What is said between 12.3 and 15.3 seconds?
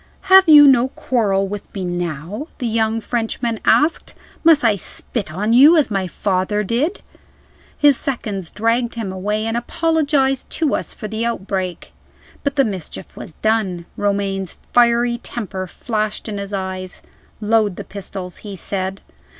But the mischief was done. Romayne's fiery